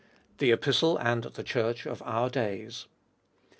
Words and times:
THE 0.39 0.51
EPISTLE 0.51 0.97
AND 0.97 1.25
THE 1.25 1.43
CHURCH 1.43 1.85
OF 1.85 2.01
OUR 2.03 2.31
DAYS. 2.31 2.87